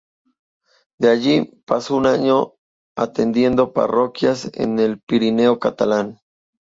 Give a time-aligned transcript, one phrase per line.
[0.99, 2.55] De allí pasó un año
[2.97, 6.17] atendiendo parroquias en el Pirineo catalán.